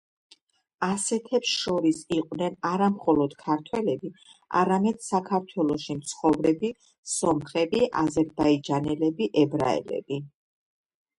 [0.85, 4.09] ასეთებს შორის იყვნენ არა მხოლოდ ქართველები,
[4.61, 6.73] არამედ საქართველოში მცხოვრები
[7.15, 10.19] სომხები, აზერბაიჯანელები, ებრაელები.